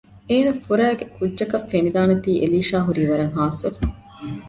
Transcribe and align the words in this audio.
އޭނަފުރައިގެ 0.29 1.05
ކުއްޖަކަސް 1.15 1.67
ފެނިދާނެތީ 1.71 2.31
އެލީޝާ 2.41 2.77
ހުރީ 2.87 3.03
ވަރަށް 3.11 3.33
ހާސްވެފަ 3.37 3.83